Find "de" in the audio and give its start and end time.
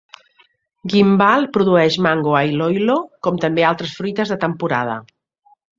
4.35-4.41